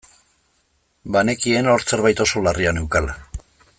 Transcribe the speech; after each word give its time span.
Banekien 1.15 1.69
hor 1.73 1.85
zerbait 1.91 2.25
oso 2.25 2.43
larria 2.49 2.73
neukala. 2.79 3.19